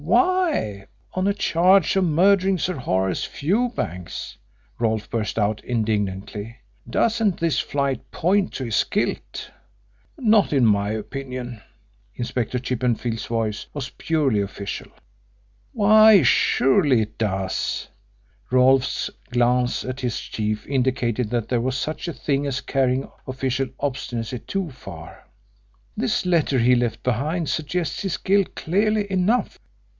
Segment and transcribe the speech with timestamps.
[0.03, 4.35] "Why, on a charge of murdering Sir Horace Fewbanks,"
[4.79, 6.57] Rolfe burst out indignantly.
[6.89, 9.51] "Doesn't this flight point to his guilt?"
[10.17, 11.61] "Not in my opinion."
[12.15, 14.91] Inspector Chippenfield's voice was purely official.
[15.71, 17.87] "Why, surely it does!"
[18.49, 23.67] Rolfe's glance at his chief indicated that there was such a thing as carrying official
[23.79, 25.25] obstinacy too far.
[25.95, 29.59] "This letter he left behind suggests his guilt, clearly enough."